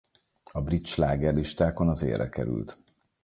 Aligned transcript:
A 0.51 0.61
brit 0.61 0.85
slágerlistákon 0.85 1.89
az 1.89 2.01
élre 2.01 2.29
került. 2.29 2.77